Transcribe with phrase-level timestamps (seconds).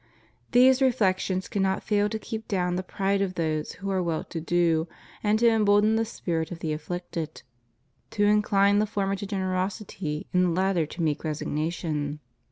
[0.51, 4.41] These reflections cannot fail to keep down the pride of those who are well to
[4.41, 4.87] do,
[5.21, 7.43] and to embolden the spirit of the afflicted;
[8.09, 12.19] to incline the former to generosity and the latter to meek resignation.